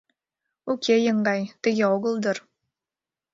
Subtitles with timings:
[0.71, 2.37] —Уке, еҥгай, тыге огыл дыр.